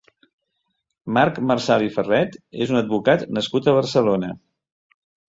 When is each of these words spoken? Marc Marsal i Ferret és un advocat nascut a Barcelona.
Marc 1.17 1.35
Marsal 1.49 1.83
i 1.87 1.91
Ferret 1.97 2.37
és 2.65 2.73
un 2.75 2.79
advocat 2.79 3.25
nascut 3.39 3.69
a 3.69 3.75
Barcelona. 3.81 4.31